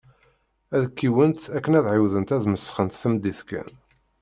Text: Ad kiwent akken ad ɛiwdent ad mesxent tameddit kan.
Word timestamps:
Ad 0.75 0.85
kiwent 0.97 1.43
akken 1.57 1.77
ad 1.79 1.85
ɛiwdent 1.93 2.33
ad 2.35 2.43
mesxent 2.53 2.99
tameddit 3.01 3.39
kan. 3.49 3.69